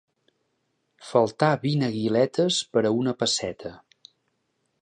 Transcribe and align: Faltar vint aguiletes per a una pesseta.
Faltar 1.09 1.51
vint 1.67 1.87
aguiletes 1.89 2.59
per 2.73 2.85
a 2.91 2.95
una 3.05 3.17
pesseta. 3.23 3.79